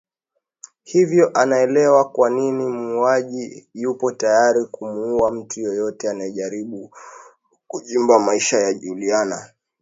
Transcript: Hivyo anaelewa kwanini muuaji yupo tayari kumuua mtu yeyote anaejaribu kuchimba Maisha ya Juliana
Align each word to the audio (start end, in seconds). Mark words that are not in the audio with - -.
Hivyo 0.83 1.31
anaelewa 1.33 2.09
kwanini 2.11 2.65
muuaji 2.65 3.67
yupo 3.73 4.11
tayari 4.11 4.65
kumuua 4.65 5.31
mtu 5.31 5.59
yeyote 5.59 6.09
anaejaribu 6.09 6.93
kuchimba 7.67 8.19
Maisha 8.19 8.57
ya 8.57 8.73
Juliana 8.73 9.49